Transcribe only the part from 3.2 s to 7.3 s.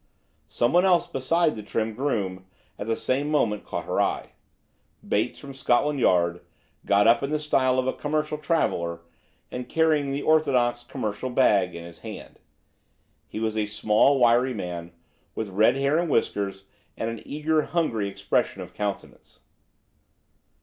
moment caught her eye–Bates, from Scotland Yard, got up in